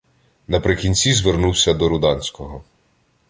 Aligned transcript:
Наприкінці 0.47 1.13
звернувся 1.13 1.73
до 1.73 1.89
Руданського: 1.89 2.63